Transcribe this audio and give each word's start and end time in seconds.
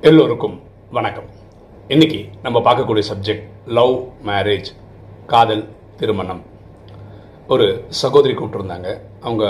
எல்லோருக்கும் 0.00 0.60
வணக்கம். 0.90 1.24
இன்னைக்கு 1.88 2.28
நம்ம 2.42 2.58
பார்க்கக்கூடிய 2.58 3.02
சப்ஜெக்ட் 3.08 3.46
லவ் 3.66 4.08
மேரேஜ் 4.26 4.68
காதல் 5.26 5.68
திருமணம். 5.96 6.42
ஒரு 7.48 7.84
சகோதரி 7.88 8.34
கூப்பிட்டுருந்தாங்க. 8.34 9.00
அவங்க 9.20 9.44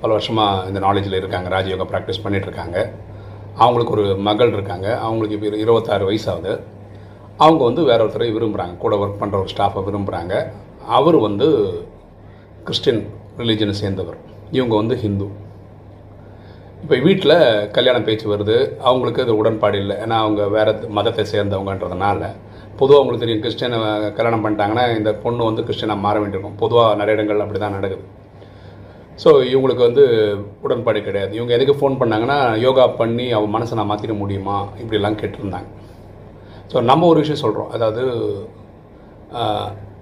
பல 0.00 0.12
வருஷமாக 0.12 0.68
இந்த 0.68 0.80
நாலேஜில் 0.80 1.18
இருக்காங்க 1.20 1.48
ராஜயோகா 1.48 1.86
ப்ராக்டிஸ் 1.92 2.22
பண்ணிகிட்டு 2.24 2.48
இருக்காங்க 2.50 2.92
அவங்களுக்கு 3.54 3.92
ஒரு 3.92 4.16
மகள் 4.16 4.52
இருக்காங்க. 4.52 4.98
அவங்களுக்கு 4.98 5.36
இப்போ 5.36 5.56
இருபத்தாறு 5.56 6.10
வயசாகுது. 6.10 6.60
அவங்க 7.36 7.64
வந்து 7.64 7.84
வேற 7.84 8.04
ஒருத்தரை 8.04 8.30
விரும்புகிறாங்க 8.36 8.76
கூட 8.76 8.96
ஒர்க் 8.96 9.22
பண்ணுற 9.22 9.42
ஒரு 9.42 9.48
ஸ்டாஃபை 9.56 9.84
விரும்புகிறாங்க 9.88 10.52
அவர் 10.86 11.16
வந்து 11.16 11.48
கிறிஸ்டின் 12.64 13.06
ரிலீஜனை 13.36 13.70
சேர்ந்தவர். 13.70 14.16
இவங்க 14.50 14.76
வந்து 14.76 14.96
ஹிந்து 14.96 15.46
இப்போ 16.82 16.96
வீட்டில் 17.06 17.36
கல்யாணம் 17.76 18.04
பேச்சு 18.08 18.26
வருது. 18.32 18.56
அவங்களுக்கு 18.88 19.22
அது 19.24 19.32
உடன்பாடு 19.40 19.76
இல்லை. 19.82 19.96
ஏன்னா 20.04 20.16
அவங்க 20.24 20.42
வேறு 20.56 20.72
மதத்தை 20.98 21.24
சேர்ந்தவங்கன்றதுனால 21.32 22.20
பொதுவாக 22.80 22.98
அவங்களுக்கு 23.00 23.24
தெரியும் 23.24 23.42
கிறிஸ்டியனை 23.44 23.78
கல்யாணம் 24.18 24.44
பண்ணிட்டாங்கன்னா 24.44 24.84
இந்த 24.98 25.10
பொண்ணு 25.24 25.48
வந்து 25.48 25.64
கிறிஸ்டியனாக 25.66 26.04
மாற 26.04 26.16
வேண்டியிருக்கும். 26.22 26.58
பொதுவாக 26.62 26.98
நிறைய 27.00 27.16
இடங்கள் 27.16 27.42
அப்படி 27.44 27.60
தான் 27.62 27.76
நடக்குது. 27.78 28.04
ஸோ 29.22 29.30
இவங்களுக்கு 29.52 29.82
வந்து 29.88 30.04
உடன்பாடு 30.66 31.00
கிடையாது. 31.08 31.32
இவங்க 31.38 31.52
எதுக்கு 31.56 31.74
ஃபோன் 31.78 31.98
பண்ணாங்கன்னா 32.02 32.38
யோகா 32.66 32.84
பண்ணி 33.00 33.26
அவன் 33.38 33.54
மனசை 33.56 33.78
நான் 33.78 33.90
மாற்றிட 33.92 34.14
முடியுமா? 34.22 34.58
இப்படிலாம் 34.82 35.18
கேட்டிருந்தாங்க. 35.22 35.68
ஸோ 36.72 36.76
நம்ம 36.90 37.08
ஒரு 37.12 37.20
விஷயம் 37.24 37.42
சொல்கிறோம் 37.44 37.72
அதாவது 37.76 38.04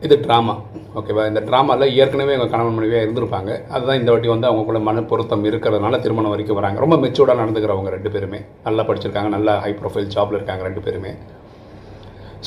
இது 0.04 0.14
ட்ராமா 0.24 0.54
ஓகேவா 0.98 1.22
இந்த 1.30 1.40
ட்ராமாவில் 1.48 1.92
ஏற்கனவே 2.00 2.32
எங்கள் 2.36 2.50
கணவன் 2.52 2.76
மனைவியாக 2.76 3.04
இருந்திருப்பாங்க. 3.06 3.50
அதுதான் 3.74 3.98
இந்த 4.00 4.10
வாட்டி 4.12 4.28
வந்து 4.32 4.46
அவங்களுக்குள்ள 4.48 4.80
மன 4.88 5.02
பொருத்தம் 5.10 5.44
இருக்கிறதுனால 5.50 6.00
திருமணம் 6.04 6.32
வரைக்கும் 6.34 6.58
வராங்க. 6.58 6.78
ரொம்ப 6.84 6.96
மெச்சூர்டாக 7.04 7.40
நடந்துக்கிறவங்க 7.42 7.90
ரெண்டு 7.96 8.10
பேருமே. 8.14 8.40
நல்லா 8.66 8.82
படிச்சிருக்காங்க 8.88 9.30
நல்லா 9.36 9.54
ஹை 9.64 9.72
ப்ரொஃபைல் 9.80 10.10
ஜாப்ல 10.14 10.38
இருக்காங்க 10.38 10.64
ரெண்டு 10.68 10.82
பேருமே. 10.86 11.12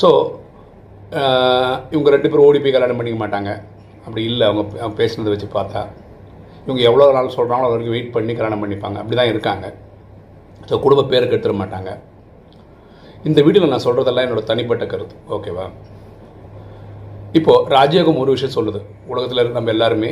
ஸோ 0.01 0.09
இவங்க 1.93 2.09
ரெண்டு 2.15 2.29
பேரும் 2.31 2.47
ஓடி 2.47 2.59
போய் 2.63 2.75
கல்யாணம் 2.77 2.99
பண்ணிக்க 2.99 3.19
மாட்டாங்க. 3.23 3.51
அப்படி 4.05 4.23
இல்லை 4.31 4.45
அவங்க 4.49 4.63
அவங்க 4.83 4.95
பேசுனதை 5.01 5.31
வச்சு 5.33 5.49
பார்த்தா. 5.57 5.81
இவங்க 6.65 6.81
எவ்வளோ 6.89 7.11
நாள் 7.17 7.35
சொல்கிறாங்களோ 7.37 7.67
அது 7.67 7.75
வரைக்கும் 7.75 7.95
வெயிட் 7.97 8.15
பண்ணி 8.17 8.33
கல்யாணம் 8.39 8.63
பண்ணிப்பாங்க. 8.63 8.97
அப்படி 9.01 9.17
தான் 9.21 9.31
இருக்காங்க. 9.33 9.67
ஸோ 10.69 10.77
குடும்ப 10.85 11.05
பேருக்கு 11.13 11.35
எடுத்துட 11.35 11.55
மாட்டாங்க. 11.61 11.91
இந்த 13.29 13.39
வீடியோவில் 13.45 13.73
நான் 13.75 13.87
சொல்கிறதெல்லாம் 13.87 14.27
என்னோட 14.27 14.43
தனிப்பட்ட 14.51 14.85
கருத்து. 14.91 15.15
ஓகேவா 15.37 15.65
இப்போது 17.37 17.63
ராஜயோகம் 17.75 18.19
ஒரு 18.21 18.31
விஷயம் 18.35 18.55
சொல்லுது. 18.57 18.79
உலகத்தில் 19.11 19.39
இருக்க 19.41 19.59
நம்ம 19.59 19.73
எல்லாருமே 19.75 20.11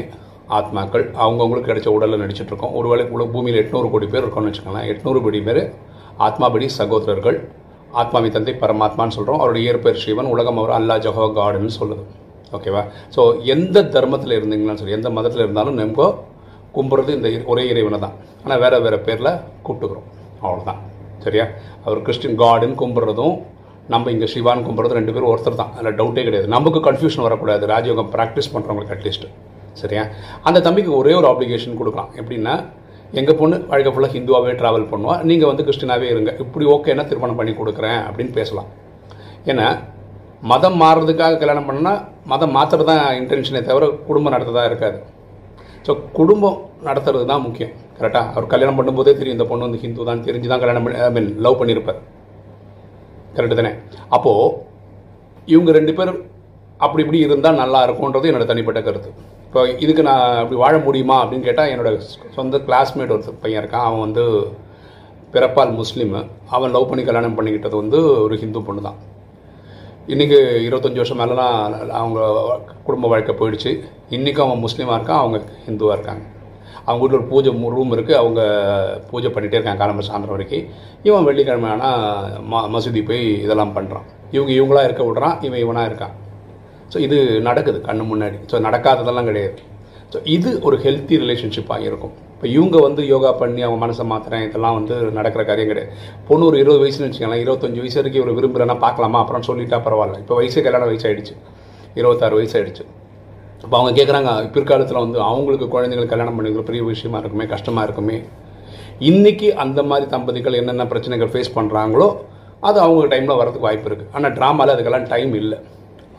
ஆத்மாக்கள் 0.58 1.06
அவங்கவுங்களுக்கு 1.24 1.70
கிடைச்ச 1.70 1.90
உடலில் 1.96 2.22
நடிச்சிட்ருக்கோம் 2.24 2.76
ஒருவேளை 2.80 3.06
உலக 3.16 3.28
பூமியில் 3.36 3.60
எட்நூறு 3.62 3.88
கோடி 3.94 4.08
பேர் 4.14 4.24
இருக்கோம்னு 4.26 4.50
வச்சுக்கலாம் 4.50 4.90
எட்நூறு 4.92 5.20
கோடி 5.26 5.40
பேர் 5.48 5.62
ஆத்மாபடி 6.28 6.68
சகோதரர்கள். 6.80 7.38
ஆத்மாவி 8.02 8.30
தந்தை 8.36 8.54
பரமாத்மான்னு 8.62 9.16
சொல்கிறோம் 9.18 9.42
அவருடைய 9.42 9.66
இயற்பெயர் 9.68 10.02
சிவன் 10.04 10.32
உலகம் 10.36 10.60
அவர் 10.62 10.74
அல்லா 10.78 10.96
ஜஹோ 11.06 11.26
காடுன்னு 11.40 11.74
சொல்லுது. 11.80 12.04
ஓகேவா? 12.58 12.82
ஸோ 13.16 13.22
எந்த 13.54 13.84
தர்மத்தில் 13.96 14.38
இருந்தீங்கன்னு 14.38 14.82
சொல்லி 14.82 14.98
எந்த 15.00 15.10
மதத்தில் 15.18 15.44
இருந்தாலும் 15.46 15.78
நமக்கு 15.80 16.08
கும்பிட்றது 16.76 17.12
இந்த 17.18 17.30
ஒரே 17.52 17.64
இறைவனை 17.74 18.00
தான். 18.06 18.16
ஆனால் 18.44 18.60
வேறு 18.64 18.82
வேறு 18.86 19.00
பேரில் 19.08 19.32
கூப்பிட்டுக்கிறோம். 19.66 20.08
அவ்வளோதான் 20.44 20.82
சரியா? 21.26 21.46
அவர் 21.86 22.04
கிறிஸ்டின் 22.08 22.40
காடுன்னு 22.44 22.80
கும்பிட்றதும் 22.82 23.36
நம்ம 23.94 24.12
இங்கே 24.14 24.28
சிவான் 24.34 24.64
கும்பிட்றது 24.68 24.98
ரெண்டு 25.00 25.14
பேரும் 25.16 25.32
ஒருத்தர் 25.34 25.60
தான். 25.62 25.72
அதில் 25.78 25.98
டவுட்டே 26.00 26.24
கிடையாது. 26.28 26.48
நமக்கு 26.56 26.80
கன்ஃபியூஷன் 26.88 27.26
வரக்கூடாது. 27.28 27.64
ராஜயோகம் 27.74 28.10
ப்ராக்டிஸ் 28.16 28.52
பண்ணுறவங்களுக்கு 28.54 28.96
அட்லீஸ்ட் 28.96 29.28
சரியா? 29.82 30.04
அந்த 30.48 30.60
தம்பிக்கு 30.68 30.92
ஒரே 31.00 31.14
ஒரு 31.20 31.28
ஆப்ளிகேஷன் 31.32 31.80
கொடுக்கலாம். 31.82 32.10
எப்படின்னா 32.22 32.56
எங்கள் 33.20 33.38
பொண்ணு 33.42 33.58
வழக்க 33.72 33.90
ஃபுல்லாக 33.96 34.14
ஹிந்துவாகவே 34.16 34.54
ட்ராவல் 34.62 34.88
பண்ணுவாள் 34.94 35.22
நீங்கள் 35.30 35.50
வந்து 35.50 35.66
கிறிஸ்டினாகவே 35.68 36.08
இருங்க. 36.14 36.32
இப்படி 36.44 36.66
ஓகேன்னா 36.76 37.06
திருமணம் 37.12 37.40
பண்ணி 37.40 37.54
கொடுக்குறேன் 37.60 38.00
அப்படின்னு 38.08 38.34
பேசலாம். 38.40 38.70
ஏன்னா 39.52 39.68
மதம் 40.52 40.78
மாறுறதுக்காக 40.82 41.38
கல்யாணம் 41.42 41.70
பண்ணால் 41.70 42.02
மதம் 42.32 42.54
மாற்றுறது 42.58 42.90
தான் 42.90 43.04
இன்டென்ஷனே 43.20 43.62
தவிர 43.70 43.86
குடும்பம் 44.10 44.34
நடத்துறதாக 44.36 44.70
இருக்காது. 44.72 44.98
ஸோ 45.86 45.94
குடும்பம் 46.18 46.58
நடத்துறது 46.88 47.26
தான் 47.32 47.44
முக்கியம். 47.48 47.74
கரெக்டாக 48.00 48.26
அவர் 48.34 48.52
கல்யாணம் 48.54 48.78
பண்ணும்போதே 48.80 49.14
தெரியும் 49.20 49.38
இந்த 49.38 49.48
பொண்ணு 49.52 49.68
வந்து 49.68 49.82
ஹிந்து 49.84 50.10
தான் 50.10 50.26
தெரிஞ்சு 50.28 50.52
தான் 50.52 50.62
கல்யாணம் 50.64 50.86
பண்ணி 50.86 51.00
ஐ 51.06 51.10
மீன் 51.18 51.30
லவ் 51.46 51.60
பண்ணியிருப்பார். 51.62 52.02
கரெக்டு 53.36 53.60
தானே 53.60 53.72
அப்போது 54.16 54.54
இவங்க 55.54 55.72
ரெண்டு 55.80 55.94
பேர் 55.98 56.12
அப்படி 56.86 57.04
இப்படி 57.04 57.20
இருந்தால் 57.26 57.60
நல்லா 57.64 57.80
இருக்கும்ன்றது 57.88 58.30
என்னோட 58.30 58.46
தனிப்பட்ட 58.50 58.80
கருத்து. 58.88 59.10
இப்போ 59.48 59.62
இதுக்கு 59.84 60.04
நான் 60.08 60.40
அப்படி 60.42 60.58
வாழ 60.64 60.74
முடியுமா 60.88 61.18
அப்படின்னு 61.22 61.48
கேட்டால் 61.48 61.72
என்னோட 61.74 61.92
சொந்த 62.38 62.58
கிளாஸ்மேட் 62.68 63.14
ஒரு 63.16 63.34
பையன் 63.44 63.62
இருக்கான். 63.62 63.86
அவன் 63.90 64.04
வந்து 64.06 64.24
பிறப்பால் 65.34 65.72
முஸ்லீமு. 65.80 66.20
அவன் 66.56 66.74
லவ் 66.76 66.90
பண்ணி 66.90 67.04
கல்யாணம் 67.08 67.38
பண்ணிக்கிட்டது 67.38 67.76
வந்து 67.84 68.00
ஒரு 68.26 68.36
ஹிந்து 68.44 68.66
பொண்ணு 68.68 68.84
தான் 68.88 69.00
இன்றைக்கி 70.14 70.38
இருபத்தஞ்சி 70.68 71.02
வருஷம் 71.02 71.22
மேலாம் 71.22 71.56
அவங்க 72.02 72.20
குடும்ப 72.88 73.08
வாழ்க்கை 73.14 73.36
போயிடுச்சு. 73.40 73.72
இன்றைக்கும் 74.18 74.46
அவன் 74.48 74.66
முஸ்லீமாக 74.66 74.98
இருக்கான் 74.98 75.22
அவங்க 75.24 75.40
ஹிந்துவாக 75.68 75.98
இருக்காங்க. 75.98 76.24
அவங்க 76.88 77.00
வீட்டில் 77.02 77.20
ஒரு 77.20 77.28
பூஜை 77.32 77.52
ரூம் 77.78 77.94
இருக்குது 77.96 78.20
அவங்க 78.22 78.42
பூஜை 79.10 79.30
பண்ணிகிட்டே 79.36 79.58
இருக்காங்க 79.58 79.82
காலம்பர் 79.84 80.08
சாயந்தரம் 80.10 80.36
வரைக்கும். 80.36 80.68
இவன் 81.08 81.26
வெள்ளிக்கிழமை 81.30 81.70
ஆனால் 81.76 82.38
ம 82.52 82.62
மசூதி 82.74 83.02
போய் 83.10 83.24
இதெல்லாம் 83.46 83.74
பண்ணுறான் 83.78 84.06
இவங்க 84.36 84.52
இவங்களா 84.60 84.84
இருக்க 84.88 85.04
விட்றான். 85.10 85.36
இவன் 85.48 85.64
இவனாக 85.66 85.90
இருக்கான். 85.90 86.14
ஸோ 86.94 86.98
இது 87.06 87.18
நடக்குது 87.50 87.80
கண்ணு 87.90 88.04
முன்னாடி. 88.12 88.38
ஸோ 88.52 88.56
நடக்காததெல்லாம் 88.68 89.30
கிடையாது. 89.32 89.60
ஸோ 90.14 90.18
இது 90.36 90.50
ஒரு 90.68 90.78
ஹெல்த்தி 90.86 91.16
ரிலேஷன்ஷிப்பாக 91.24 91.88
இருக்கும். 91.90 92.14
இப்போ 92.34 92.48
இவங்க 92.56 92.78
வந்து 92.86 93.02
யோகா 93.14 93.32
பண்ணி 93.42 93.62
அவங்க 93.68 93.80
மனசை 93.86 94.04
மாத்துறேன் 94.12 94.46
இதெல்லாம் 94.48 94.76
வந்து 94.80 94.96
நடக்கிற 95.18 95.44
காரியம் 95.50 95.72
கிடையாது. 95.72 95.92
பொண்ணு 96.28 96.48
ஒரு 96.50 96.58
இருபது 96.64 96.82
வயசுன்னு 96.84 97.10
வச்சுக்கலாம் 97.10 97.44
இருபத்தஞ்சு 97.46 97.82
வயசு 97.84 98.00
வரைக்கும் 98.00 98.22
இவர் 98.24 98.38
விரும்புகிறேன்னா 98.40 98.78
பார்க்கலாமா? 98.86 99.20
அப்புறம் 99.24 99.48
சொல்லிட்டா 99.50 99.80
பரவாயில்ல. 99.88 100.22
இப்போ 100.24 100.36
வயசு 100.42 100.66
கல்யாண 100.68 100.86
வயசு 100.92 101.36
இருபத்தாறு 102.02 102.36
வயசு 102.40 102.56
ஆயிடுச்சு 102.58 102.86
இப்போ 103.64 103.76
அவங்க 103.78 103.92
கேட்குறாங்க 104.00 104.32
பிற்காலத்தில் 104.56 105.02
வந்து 105.04 105.20
அவங்களுக்கு 105.30 105.68
குழந்தைங்களுக்கு 105.76 106.14
கல்யாணம் 106.14 106.38
பண்ணிக்கிற 106.38 106.64
பெரிய 106.70 106.82
விஷயமா 106.92 107.20
இருக்குமே 107.22 107.46
கஷ்டமாக 107.54 107.86
இருக்குமே. 107.88 108.18
இன்றைக்கி 109.10 109.48
அந்த 109.64 109.80
மாதிரி 109.90 110.06
தம்பதிகள் 110.14 110.60
என்னென்ன 110.62 110.86
பிரச்சனைகள் 110.92 111.32
ஃபேஸ் 111.34 111.56
பண்ணுறாங்களோ 111.58 112.08
அது 112.68 112.78
அவங்க 112.86 113.08
டைமில் 113.14 113.40
வரதுக்கு 113.40 113.68
வாய்ப்பு 113.68 113.90
இருக்குது 113.90 114.12
ஆனால் 114.18 114.34
ட்ராமாவில் 114.38 114.74
அதுக்கெல்லாம் 114.76 115.08
டைம் 115.14 115.34
இல்லை. 115.42 115.58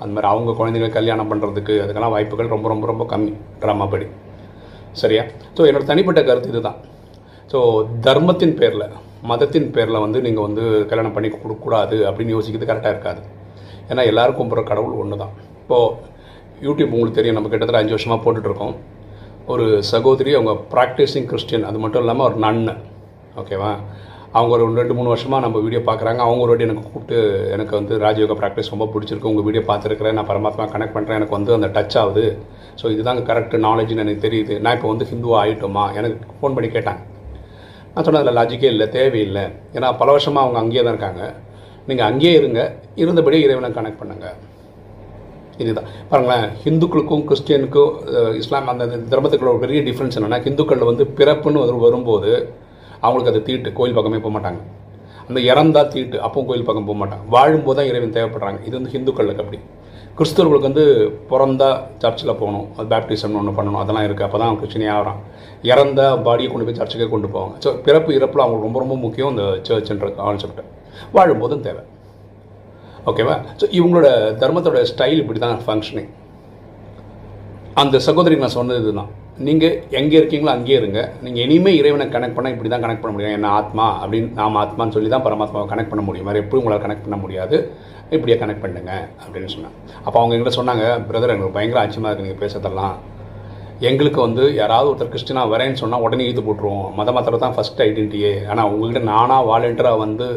அந்த 0.01 0.11
மாதிரி 0.15 0.29
அவங்க 0.33 0.51
குழந்தைங்களை 0.59 0.91
கல்யாணம் 0.99 1.31
பண்ணுறதுக்கு 1.31 1.75
அதுக்கெல்லாம் 1.85 2.15
வாய்ப்புகள் 2.17 2.53
ரொம்ப 2.55 2.67
ரொம்ப 2.73 2.87
ரொம்ப 2.93 3.05
கம்மி 3.13 3.33
ட்ராமா 3.63 3.87
படி. 3.95 4.07
சரியா? 5.01 5.23
ஸோ 5.57 5.63
என்னோட 5.69 5.85
தனிப்பட்ட 5.93 6.21
கருத்து 6.29 6.53
இதுதான். 6.53 6.79
ஸோ 7.53 7.59
தர்மத்தின் 8.07 8.55
பேரில் 8.61 8.87
மதத்தின் 9.31 9.71
பேரில் 9.77 10.03
வந்து 10.05 10.19
நீங்கள் 10.27 10.47
வந்து 10.47 10.65
கல்யாணம் 10.91 11.15
பண்ணி 11.17 11.29
கொடுக்கக்கூடாது 11.31 11.97
அப்படின்னு 12.09 12.35
யோசிக்கிறது 12.37 12.71
கரெக்டாக 12.71 12.95
இருக்காது. 12.95 13.21
ஏன்னா 13.91 14.03
எல்லாருக்கும் 14.11 14.43
கும்பிட்ற 14.45 14.65
கடவுள் 14.71 15.01
ஒன்று 15.03 15.23
தான் 15.23 15.35
இப்போது 15.63 16.17
யூடியூப் 16.67 16.95
உங்களுக்கு 16.97 17.19
தெரியும். 17.19 17.37
நம்ம 17.39 17.51
கிட்டத்தட்ட 17.53 17.83
அஞ்சு 17.83 17.95
வருஷமாக 17.97 18.21
போட்டுட்ருக்கோம். 18.25 18.75
ஒரு 19.53 19.67
சகோதரி 19.93 20.31
அவங்க 20.39 20.53
ப்ராக்டிஸிங் 20.75 21.29
கிறிஸ்டியன் 21.31 21.67
அது 21.71 21.79
மட்டும் 21.83 22.03
இல்லாமல் 22.05 22.27
ஒரு 22.29 22.37
நன்னு 22.45 22.75
ஓகேவா? 23.43 23.73
அவங்க 24.37 24.53
ஒரு 24.55 24.65
ரெண்டு 24.79 24.95
மூணு 24.97 25.09
வருஷமாக 25.13 25.43
நம்ம 25.45 25.61
வீடியோ 25.67 25.81
பார்க்குறாங்க. 25.87 26.21
அவங்க 26.25 26.41
ஒரு 26.45 26.51
வாட்டி 26.53 26.67
எனக்கு 26.67 26.83
கூப்பிட்டு 26.87 27.19
எனக்கு 27.55 27.75
வந்து 27.79 27.95
ராஜயோகா 28.05 28.35
ப்ராக்டிஸ் 28.41 28.73
ரொம்ப 28.73 28.87
பிடிச்சிருக்கு. 28.95 29.31
உங்கள் 29.31 29.47
வீடியோ 29.47 29.63
பார்த்துருக்குறேன். 29.71 30.17
நான் 30.19 30.29
பரமாத்மா 30.31 30.65
கனெக்ட் 30.75 30.97
பண்ணுறேன் 30.97 31.19
எனக்கு 31.21 31.37
வந்து 31.37 31.53
அந்த 31.59 31.69
டச் 31.77 31.97
ஆகுது. 32.03 32.25
ஸோ 32.81 32.87
இதுதாங்க 32.95 33.23
கரெக்ட் 33.31 33.57
நாலேஜ்னு 33.67 34.05
எனக்கு 34.07 34.25
தெரியுது. 34.27 34.57
நான் 34.65 34.77
இப்போ 34.79 34.91
வந்து 34.93 35.09
ஹிந்துவா 35.13 35.39
ஆகிட்டோமா 35.45 35.85
எனக்கு 36.01 36.37
ஃபோன் 36.41 36.57
பண்ணி 36.59 36.71
கேட்டாங்க. 36.77 37.03
நான் 37.93 38.05
சொன்னேன் 38.07 38.23
அதில் 38.25 38.39
லாஜிக்கே 38.41 38.71
இல்லை 38.75 38.89
தேவையில்லை. 38.99 39.47
ஏன்னா 39.77 39.91
பல 40.03 40.11
வருஷமாக 40.17 40.45
அவங்க 40.47 40.61
அங்கேயே 40.65 40.83
தான் 40.85 40.95
இருக்காங்க. 40.95 41.23
நீங்கள் 41.91 42.09
அங்கேயே 42.11 42.35
இருங்க. 42.41 42.61
இருந்தபடியே 43.05 43.45
இறைவனை 43.47 43.71
கனெக்ட் 43.79 44.01
பண்ணுங்கள் 44.03 44.37
இதுதான் 45.63 45.89
பாருங்களேன் 46.11 46.47
ஹிந்துக்களுக்கும் 46.65 47.25
கிறிஸ்டியனுக்கும் 47.29 47.93
இஸ்லாம் 48.41 48.71
அந்த 48.73 48.85
தர்மத்துக்குள்ள 49.13 49.53
ஒரு 49.55 49.63
பெரிய 49.65 49.81
டிஃப்ரென்ஸ் 49.89 50.19
என்னென்னா 50.19 50.41
ஹிந்துக்களில் 50.47 50.91
வந்து 50.91 51.07
பிறப்புன்னு 51.21 51.63
ஒரு 51.65 51.79
வரும்போது 51.87 52.33
அவங்களுக்கு 53.05 53.33
அது 53.33 53.41
தீட்டு 53.49 53.71
கோயில் 53.79 53.97
பக்கமே 53.97 54.21
போக 54.25 54.33
மாட்டாங்க. 54.37 54.61
அந்த 55.29 55.41
இறந்தா 55.51 55.83
தீட்டு 55.95 56.17
அப்பவும் 56.27 56.47
கோயில் 56.51 56.69
பக்கம் 56.69 56.87
போக 56.89 56.99
மாட்டாங்க. 57.01 57.25
வாழும்போது 57.35 57.77
தான் 57.79 57.89
இறைவன் 57.91 58.15
தேவைப்படுறாங்க. 58.17 58.61
இது 58.69 58.75
வந்து 58.79 58.93
ஹிந்துக்களுக்கு 58.95 59.43
அப்படி. 59.45 59.59
கிறிஸ்தவர்களுக்கு 60.19 60.69
வந்து 60.71 60.85
பிறந்தா 61.31 61.69
சர்ச்சில் 62.03 62.39
போகணும் 62.41 62.65
அது 62.77 62.87
பேப்டிசம்னு 62.93 63.39
ஒன்று 63.41 63.53
பண்ணணும் 63.59 63.81
அதெல்லாம் 63.83 64.07
இருக்குது 64.07 64.27
அப்போ 64.27 64.39
தான் 64.43 64.57
கிறிஸ்டினே 64.61 64.89
ஆகிறான் 64.95 65.21
இறந்த 65.73 66.01
பாடியை 66.27 66.49
கொண்டு 66.53 66.67
போய் 66.69 66.79
சர்ச்சுக்கே 66.81 67.09
கொண்டு 67.13 67.29
போவாங்க. 67.35 67.55
ஸோ 67.65 67.71
பிறப்பு 67.87 68.17
இறப்பில் 68.19 68.43
அவங்களுக்கு 68.45 68.69
ரொம்ப 68.69 68.81
ரொம்ப 68.85 68.97
முக்கியம் 69.05 69.33
இந்த 69.35 69.45
சர்ச்ன்ற 69.69 70.09
கான்செப்ட் 70.19 70.63
வாழும்போதும் 71.17 71.65
தேவை. 71.69 71.85
ஓகேவா 73.11 73.37
ஸோ 73.61 73.67
இவங்களோட 73.79 74.09
தர்மத்தோட 74.43 74.83
ஸ்டைல் 74.93 75.23
இப்படி 75.23 75.41
தான் 75.47 75.63
ஃபங்க்ஷனிங் 75.67 76.11
அந்த 77.83 77.97
சகோதரிக்கு 78.07 78.45
நான் 78.45 78.59
சொன்னது 78.61 78.81
இதுதான். 78.83 79.11
நீங்கள் 79.47 79.75
எங்கே 79.99 80.17
இருக்கீங்களோ 80.21 80.53
அங்கேயே 80.55 80.79
இருங்க. 80.81 81.01
நீங்கள் 81.25 81.45
இனிமேல் 81.45 81.77
இறைவனை 81.81 82.07
கனெக்ட் 82.15 82.37
பண்ணால் 82.37 82.55
இப்படி 82.55 82.71
தான் 82.73 82.85
கனெக்ட் 82.85 83.03
பண்ண 83.03 83.13
முடியும். 83.15 83.35
என்ன 83.37 83.51
ஆத்மா 83.59 83.87
அப்படின்னு 84.03 84.31
நாம் 84.41 84.59
ஆத்மான்னு 84.63 84.95
சொல்லி 84.97 85.11
தான் 85.13 85.25
பரமாத்மாவை 85.27 85.67
கனெக்ட் 85.73 85.93
பண்ண 85.93 86.05
முடியும். 86.09 86.29
வேறு 86.29 86.43
எப்படி 86.43 86.61
உங்களால் 86.61 86.83
கனெக்ட் 86.85 87.05
பண்ண 87.07 87.19
முடியாது. 87.25 87.59
இப்படியே 88.17 88.37
கனெக்ட் 88.41 88.65
பண்ணுங்க 88.65 88.93
அப்படின்னு 89.23 89.51
சொன்னேன் 89.55 89.75
அப்போ 90.05 90.17
அவங்க 90.21 90.35
எங்கிட்ட 90.37 90.55
சொன்னாங்க 90.59 90.85
பிரதர் 91.09 91.35
எங்களுக்கு 91.35 91.57
பயங்கர 91.59 91.81
ஆச்சரியமாக 91.83 92.11
இருக்குது 92.11 92.29
நீங்கள் 92.29 92.43
பேசுறதெல்லாம். 92.45 92.97
எங்களுக்கு 93.89 94.21
வந்து 94.27 94.45
யாராவது 94.61 94.91
ஒருத்தர் 94.91 95.13
கிறிஸ்டினா 95.15 95.45
வரேன்னு 95.55 95.81
சொன்னால் 95.83 96.05
உடனே 96.07 96.27
ஈத்து 96.31 96.45
போட்டுருவோம். 96.47 96.89
மத 97.01 97.13
மாத்திரம் 97.17 97.45
தான் 97.45 97.57
ஃபஸ்ட் 97.59 97.83
ஐடென்டிட்டியே 97.89 98.33
ஆனால் 98.53 98.71
உங்கள்கிட்ட 98.73 99.03
நானாக 99.13 99.49
வாலண்டியராக 99.51 100.03
வந்து 100.07 100.29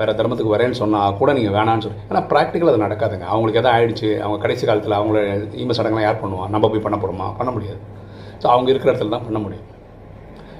வேறு 0.00 0.18
தர்மத்துக்கு 0.20 0.54
வரேன்னு 0.56 0.80
சொன்னால் 0.82 1.16
கூட 1.22 1.30
நீங்கள் 1.38 1.56
வேணான்னு 1.58 1.84
சொல்லி 1.86 2.00
ஆனால் 2.10 2.26
ப்ராக்டிக்கல் 2.32 2.72
அது 2.72 2.84
நடக்காதுங்க. 2.86 3.26
அவங்களுக்கு 3.32 3.62
எதாவது 3.62 3.76
ஆயிடுச்சு 3.78 4.10
அவங்க 4.24 4.38
கடைசி 4.44 4.64
காலத்தில் 4.70 5.00
அவங்கள 5.00 5.18
ஈம 5.64 5.74
சடங்கெலாம் 5.78 6.06
யார் 6.08 6.22
பண்ணுவா? 6.22 6.46
நம்ம 6.54 6.68
போய் 6.74 6.86
பண்ண 6.86 6.98
போகிறோமா 7.02 7.28
பண்ண 7.40 7.52
முடியாது. 7.56 7.80
ஸோ 8.42 8.46
அவங்க 8.54 8.68
இருக்கிற 8.72 8.90
இடத்துல 8.92 9.14
தான் 9.16 9.26
பண்ண 9.28 9.40
முடியும். 9.46 9.66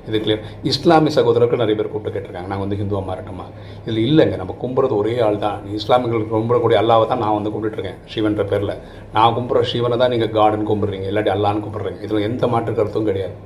இது 0.08 0.18
கிளியர் 0.24 0.44
இஸ்லாமிய 0.70 1.12
சகோதரர்கள் 1.16 1.60
நிறைய 1.62 1.76
பேர் 1.78 1.90
கூப்பிட்டு 1.92 2.14
கேட்டிருக்காங்க. 2.14 2.50
நாங்கள் 2.52 2.64
வந்து 2.66 2.78
ஹிந்துவாக 2.80 3.04
மாறட்டுமா? 3.08 3.44
இதில் 3.84 4.00
இல்லைங்க. 4.06 4.36
நம்ம 4.40 4.54
கும்புறது 4.62 4.94
ஒரே 5.00 5.14
ஆள் 5.26 5.38
தான். 5.44 5.58
இஸ்லாமியர்களுக்கு 5.78 6.34
கும்பிடக்கூடிய 6.36 6.78
அல்லாவை 6.82 7.04
தான் 7.10 7.22
நான் 7.24 7.36
வந்து 7.38 7.52
கும்பிட்டுருக்கேன் 7.54 7.98
சிவன்ற 8.14 8.44
பேரில். 8.52 8.74
நான் 9.16 9.34
கும்பிட்ற 9.36 9.62
சிவனை 9.72 9.98
தான் 10.02 10.12
நீங்கள் 10.14 10.32
கார்டன் 10.38 10.68
கும்பிட்றீங்க. 10.70 11.08
இல்லாட்டி 11.12 11.32
அல்லான்னு 11.36 11.64
கும்பிட்றீங்க. 11.66 12.00
இதில் 12.06 12.26
எந்த 12.30 12.46
மாற்று 12.54 12.74
கருத்தும் 12.80 13.08
கிடையாது. 13.10 13.36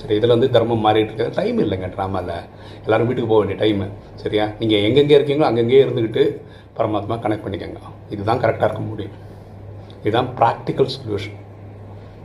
சரி 0.00 0.14
இதில் 0.18 0.34
வந்து 0.34 0.48
தர்மம் 0.54 0.84
மாறிட்டு 0.86 1.12
இருக்கு. 1.12 1.26
டைம் 1.38 1.58
இல்லைங்க 1.64 1.88
ட்ராமாவில் 1.94 2.34
எல்லோரும் 2.84 3.08
வீட்டுக்கு 3.08 3.30
போக 3.32 3.40
வேண்டிய 3.42 3.58
டைமு 3.62 3.86
சரியா? 4.22 4.46
நீங்கள் 4.60 4.82
எங்கெங்கே 4.88 5.16
இருக்கீங்களோ 5.18 5.48
அங்கங்கே 5.50 5.80
இருந்துக்கிட்டு 5.84 6.24
பரமாத்மா 6.78 7.16
கனெக்ட் 7.24 7.46
பண்ணிக்கோங்க. 7.46 7.80
இதுதான் 8.14 8.42
கரெக்டாக 8.42 8.68
இருக்க 8.68 8.82
முடியும். 8.90 9.14
இதுதான் 10.02 10.28
ப்ராக்டிக்கல் 10.40 10.90
சொல்யூஷன் 10.96 11.38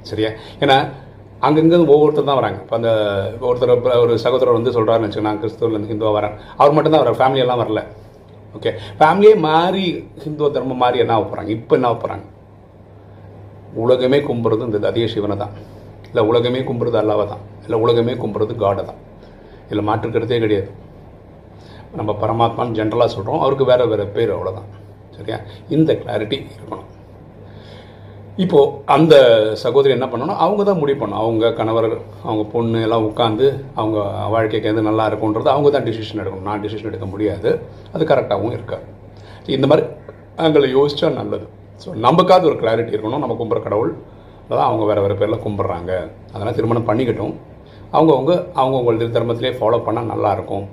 சரியா? 0.09 0.31
ஏன்னா 0.63 0.77
அங்கங்கே 1.47 1.77
ஒவ்வொருத்தர் 1.94 2.27
தான் 2.29 2.39
வராங்க. 2.41 2.59
இப்போ 2.63 2.75
அந்த 2.79 2.91
ஒருத்தர் 3.50 3.71
ஒரு 4.03 4.13
சகோதரர் 4.25 4.57
வந்து 4.57 4.75
சொல்கிறாருன்னு 4.75 5.07
வச்சுக்கோங்க 5.07 5.29
நான் 5.29 5.41
கிறிஸ்துவலேருந்து 5.44 5.91
ஹிந்துவாக 5.91 6.15
வரேன். 6.17 6.35
அவர் 6.59 6.75
மட்டும் 6.77 6.94
தான் 6.95 7.03
வர 7.03 7.13
ஃபேமிலியெல்லாம் 7.21 7.62
வரல. 7.63 7.81
ஓகே 8.57 8.71
ஃபேமிலியே 9.00 9.33
மாறி 9.47 9.85
ஹிந்துவ 10.24 10.50
தர்மம் 10.56 10.81
மாறி 10.83 11.00
என்ன 11.03 11.19
போகிறாங்க 11.24 11.51
இப்போ 11.57 11.75
என்ன 11.79 11.89
போகிறாங்க 12.03 12.25
உலகமே 13.83 14.17
கும்புறது 14.29 14.65
இந்த 14.67 14.88
அதிக 14.91 15.06
சிவனை 15.13 15.35
தான். 15.44 15.53
இல்லை 16.11 16.23
உலகமே 16.31 16.61
கும்புறது 16.69 16.97
அல்லாவை 17.01 17.25
தான். 17.33 17.43
இல்லை 17.65 17.79
உலகமே 17.85 18.13
கும்புறது 18.21 18.55
காடை 18.63 18.83
தான். 18.91 19.01
இதில் 19.67 19.87
மாற்றுக்கிறதே 19.89 20.39
கிடையாது. 20.45 20.71
நம்ம 21.99 22.11
பரமாத்மான்னு 22.23 22.77
ஜென்ரலாக 22.79 23.11
சொல்கிறோம் 23.13 23.41
அவருக்கு 23.43 23.65
வேறு 23.69 23.91
வேறு 23.91 24.05
பேர் 24.15 24.33
அவ்வளோதான் 24.35 24.69
சரியா? 25.17 25.37
இந்த 25.75 25.91
கிளாரிட்டி 26.01 26.37
இருக்கணும். 26.57 26.87
இப்போது 28.43 28.75
அந்த 28.95 29.15
சகோதரி 29.63 29.91
என்ன 29.95 30.07
பண்ணணும் 30.11 30.39
அவங்க 30.43 30.61
தான் 30.69 30.79
முடிவு 30.81 30.99
பண்ணணும். 31.01 31.23
அவங்க 31.23 31.51
கணவர் 31.57 31.87
அவங்க 32.27 32.43
பொண்ணு 32.53 32.79
எல்லாம் 32.85 33.07
உட்காந்து 33.09 33.47
அவங்க 33.79 33.97
வாழ்க்கைக்கு 34.35 34.69
எது 34.71 34.87
நல்லா 34.89 35.05
இருக்குன்றது 35.09 35.49
அவங்க 35.55 35.71
தான் 35.75 35.87
டிசிஷன் 35.89 36.21
எடுக்கணும். 36.21 36.47
நான் 36.49 36.63
டிசிஷன் 36.65 36.89
எடுக்க 36.91 37.07
முடியாது. 37.13 37.51
அது 37.95 38.09
கரெக்டாகவும் 38.11 38.55
இருக்காது. 38.57 38.85
இந்த 39.57 39.67
மாதிரி 39.71 39.85
அங்கே 40.45 40.71
யோசித்தா 40.77 41.09
நல்லது. 41.21 41.45
ஸோ 41.83 41.89
நமக்காவது 42.07 42.49
ஒரு 42.51 42.57
கிளாரிட்டி 42.63 42.95
இருக்கணும். 42.95 43.23
நம்ம 43.25 43.35
கும்புற 43.41 43.61
கடவுள் 43.67 43.93
அதான் 44.51 44.68
அவங்க 44.69 44.83
வேறு 44.89 45.01
வேறு 45.06 45.15
பேரில் 45.21 45.44
கும்பிட்றாங்க. 45.45 45.92
அதனால் 46.33 46.56
திருமணம் 46.59 46.88
பண்ணிக்கிட்டோம். 46.89 47.33
அவங்கவுங்க 47.95 48.33
அவங்கவுங்க 48.62 49.07
தர்மத்திலே 49.18 49.51
ஃபாலோ 49.57 49.80
பண்ணால் 49.88 50.12
நல்லாயிருக்கும் 50.13 50.68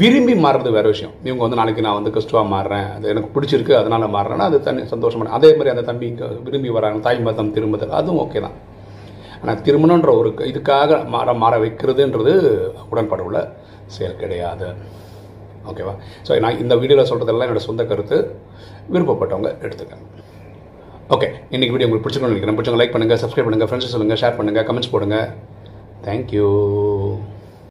விரும்பி 0.00 0.34
மாறுறது 0.44 0.70
வேறு 0.76 0.88
விஷயம். 0.94 1.14
இவங்க 1.26 1.42
வந்து 1.44 1.58
நாளைக்கு 1.60 1.84
நான் 1.86 1.96
வந்து 1.98 2.12
கிறிஸ்துவாக 2.14 2.46
மாறுறேன். 2.54 2.88
அது 2.96 3.06
எனக்கு 3.12 3.30
பிடிச்சிருக்கு 3.34 3.74
அதனால் 3.78 4.04
மாறுறேன்னா 4.16 4.46
அது 4.50 4.58
தனி 4.66 4.82
சந்தோஷமான 4.92 5.32
அதே 5.38 5.50
மாதிரி 5.56 5.72
அந்த 5.72 5.84
தம்பி 5.88 6.08
விரும்பி 6.46 6.70
வராங்க 6.76 7.00
தாய் 7.06 7.24
மதம் 7.28 7.52
திரும்புதல் 7.56 7.96
அதுவும் 8.00 8.20
ஓகே 8.24 8.42
தான். 8.46 8.56
ஆனால் 9.40 9.60
திருமணன்ற 9.66 10.12
ஒரு 10.20 10.30
இதுக்காக 10.52 11.00
மாற 11.14 11.34
மாற 11.42 11.54
வைக்கிறதுன்றது 11.64 12.34
உடன்பாடு 12.92 13.24
உள்ள 13.28 13.40
செயல் 13.96 14.20
கிடையாது. 14.22 14.68
ஓகேவா 15.70 15.94
ஸோ 16.26 16.40
நான் 16.46 16.60
இந்த 16.64 16.74
வீடியோவில் 16.82 17.10
சொல்கிறதெல்லாம் 17.12 17.48
என்னோட 17.48 17.62
சொந்த 17.68 17.84
கருத்து. 17.92 18.18
விருப்பப்பட்டவங்க 18.94 19.50
எடுத்துக்கங்க. 19.66 20.06
ஓகே 21.14 21.28
இன்றைக்கி 21.54 21.72
வீடியோ 21.74 21.86
உங்களுக்கு 21.86 22.02
பிடிச்சிருக்கணும்னு 22.02 22.34
நினைக்கிறேன். 22.34 22.56
பிடிச்சவங்க 22.58 22.80
லைக் 22.80 22.92
பண்ணுங்கள் 22.94 23.18
சப்ஸ்கிரைப் 23.20 23.46
பண்ணுங்கள் 23.46 23.68
ஃப்ரெண்ட்ஸ் 23.68 23.92
சொல்லுங்கள் 23.92 24.18
ஷேர் 24.20 24.36
பண்ணுங்கள் 24.36 24.66
கமெண்ட்ஸ் 24.66 24.90
போடுங்க. 24.92 25.16
தேங்க்யூ 26.04 26.50